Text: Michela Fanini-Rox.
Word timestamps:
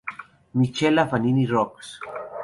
Michela 0.55 1.05
Fanini-Rox. 1.07 1.99